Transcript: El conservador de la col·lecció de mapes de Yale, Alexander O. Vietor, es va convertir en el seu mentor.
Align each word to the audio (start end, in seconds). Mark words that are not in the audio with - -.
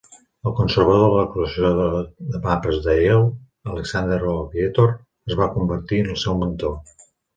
El 0.51 0.53
conservador 0.59 1.03
de 1.11 1.17
la 1.19 1.25
col·lecció 1.33 1.69
de 2.35 2.41
mapes 2.47 2.79
de 2.87 2.95
Yale, 3.01 3.27
Alexander 3.75 4.17
O. 4.33 4.33
Vietor, 4.55 4.95
es 5.33 5.37
va 5.43 5.51
convertir 5.59 6.01
en 6.07 6.11
el 6.15 6.19
seu 6.25 6.41
mentor. 6.45 6.75